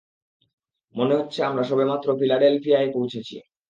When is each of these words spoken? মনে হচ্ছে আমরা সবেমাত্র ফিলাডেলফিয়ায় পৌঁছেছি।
মনে 0.95 1.13
হচ্ছে 1.19 1.39
আমরা 1.43 1.63
সবেমাত্র 1.63 2.07
ফিলাডেলফিয়ায় 2.19 2.89
পৌঁছেছি। 2.93 3.35